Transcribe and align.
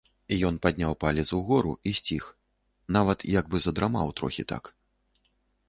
Ён 0.47 0.55
падняў 0.63 0.95
палец 1.05 1.25
угору 1.39 1.73
і 1.91 1.93
сціх, 1.99 2.25
нават 2.97 3.27
як 3.37 3.45
бы 3.55 3.65
задрамаў 3.69 4.07
трохі 4.23 4.43
так. 4.57 4.63